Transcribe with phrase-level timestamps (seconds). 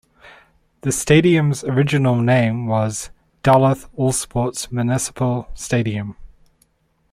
[0.81, 3.11] The stadium's original name was
[3.43, 6.15] Duluth All-Sports Municipal Stadium.